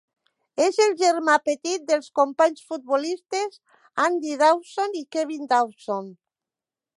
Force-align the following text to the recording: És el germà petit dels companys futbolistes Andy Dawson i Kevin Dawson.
És 0.67 0.77
el 0.85 0.93
germà 1.01 1.35
petit 1.49 1.83
dels 1.91 2.07
companys 2.21 2.63
futbolistes 2.71 3.61
Andy 4.07 4.41
Dawson 4.45 4.97
i 5.03 5.05
Kevin 5.17 5.47
Dawson. 5.53 6.11